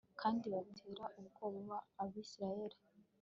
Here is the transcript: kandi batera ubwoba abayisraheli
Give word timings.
kandi 0.21 0.45
batera 0.53 1.05
ubwoba 1.19 1.75
abayisraheli 2.01 2.77